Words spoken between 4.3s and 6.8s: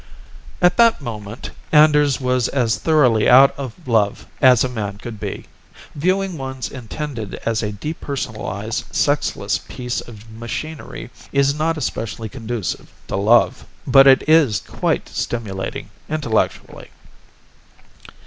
as a man could be. Viewing one's